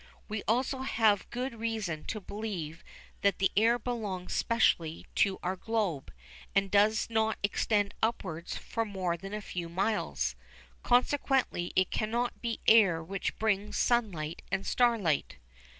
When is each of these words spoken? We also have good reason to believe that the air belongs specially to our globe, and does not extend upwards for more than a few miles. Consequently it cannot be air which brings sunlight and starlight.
We 0.27 0.41
also 0.47 0.79
have 0.79 1.29
good 1.29 1.53
reason 1.59 2.05
to 2.05 2.19
believe 2.19 2.83
that 3.21 3.37
the 3.37 3.51
air 3.55 3.77
belongs 3.77 4.33
specially 4.33 5.05
to 5.13 5.37
our 5.43 5.55
globe, 5.55 6.11
and 6.55 6.71
does 6.71 7.07
not 7.11 7.37
extend 7.43 7.93
upwards 8.01 8.57
for 8.57 8.83
more 8.83 9.15
than 9.15 9.35
a 9.35 9.41
few 9.41 9.69
miles. 9.69 10.35
Consequently 10.81 11.71
it 11.75 11.91
cannot 11.91 12.41
be 12.41 12.61
air 12.67 13.03
which 13.03 13.37
brings 13.37 13.77
sunlight 13.77 14.41
and 14.51 14.65
starlight. 14.65 15.37